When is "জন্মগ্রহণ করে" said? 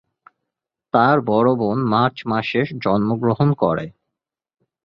2.83-3.85